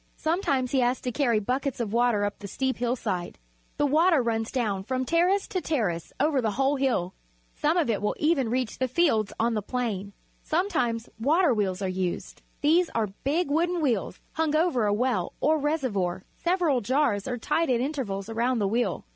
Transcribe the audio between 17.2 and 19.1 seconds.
are tied at intervals around the wheel.